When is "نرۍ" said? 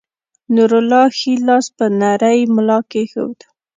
1.99-2.39